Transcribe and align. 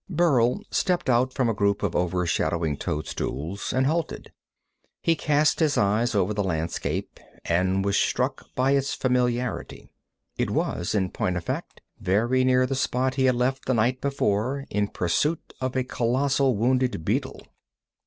Burl 0.09 0.61
stepped 0.71 1.11
out 1.11 1.31
from 1.31 1.47
a 1.47 1.53
group 1.53 1.83
of 1.83 1.95
over 1.95 2.25
shadowing 2.25 2.75
toadstools 2.75 3.71
and 3.71 3.85
halted. 3.85 4.31
He 4.99 5.15
cast 5.15 5.59
his 5.59 5.77
eyes 5.77 6.15
over 6.15 6.33
the 6.33 6.43
landscape, 6.43 7.19
and 7.45 7.85
was 7.85 7.95
struck 7.97 8.47
by 8.55 8.71
its 8.71 8.95
familiarity. 8.95 9.91
It 10.39 10.49
was, 10.49 10.95
in 10.95 11.11
point 11.11 11.37
of 11.37 11.43
fact, 11.43 11.81
very 11.99 12.43
near 12.43 12.65
the 12.65 12.73
spot 12.73 13.13
he 13.13 13.25
had 13.25 13.35
left 13.35 13.65
the 13.65 13.75
night 13.75 14.01
before, 14.01 14.65
in 14.71 14.87
pursuit 14.87 15.53
of 15.61 15.75
a 15.75 15.83
colossal 15.83 16.55
wounded 16.55 17.05
beetle. 17.05 17.39